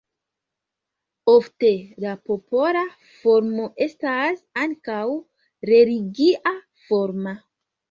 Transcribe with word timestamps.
Ofte 1.33 1.69
la 2.05 2.13
popola 2.31 2.83
formo 3.19 3.69
estas 3.87 4.43
ankaŭ 4.65 5.05
religia 5.73 6.57
forma. 6.91 7.39